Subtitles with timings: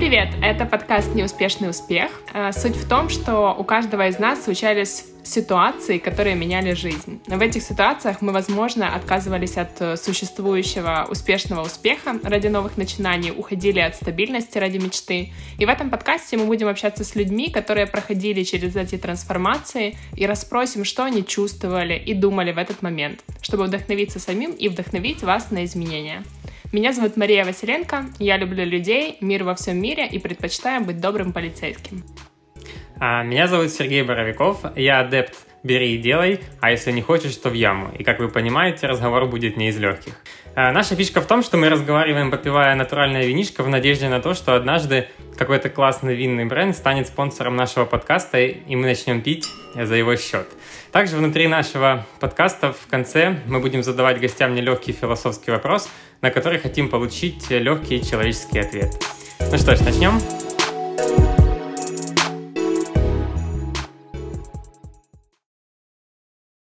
[0.00, 0.28] привет!
[0.42, 2.10] Это подкаст «Неуспешный успех».
[2.34, 7.20] Э, суть в том, что у каждого из нас случались ситуации, которые меняли жизнь.
[7.26, 13.80] В этих ситуациях мы, возможно, отказывались от э, существующего успешного успеха ради новых начинаний, уходили
[13.80, 15.32] от стабильности ради мечты.
[15.58, 20.26] И в этом подкасте мы будем общаться с людьми, которые проходили через эти трансформации, и
[20.26, 25.50] расспросим, что они чувствовали и думали в этот момент, чтобы вдохновиться самим и вдохновить вас
[25.50, 26.22] на изменения.
[26.72, 31.32] Меня зовут Мария Василенко, я люблю людей, мир во всем мире и предпочитаю быть добрым
[31.32, 32.04] полицейским.
[33.02, 37.48] А, меня зовут Сергей Боровиков, я адепт «бери и делай», а если не хочешь, то
[37.48, 37.90] в яму.
[37.98, 40.12] И, как вы понимаете, разговор будет не из легких.
[40.54, 44.34] А, наша фишка в том, что мы разговариваем, попивая натуральное винишко, в надежде на то,
[44.34, 49.94] что однажды какой-то классный винный бренд станет спонсором нашего подкаста, и мы начнем пить за
[49.94, 50.46] его счет.
[50.92, 55.88] Также внутри нашего подкаста в конце мы будем задавать гостям нелегкий философский вопрос,
[56.20, 58.90] на который хотим получить легкий человеческий ответ.
[59.50, 61.29] Ну что ж, начнем?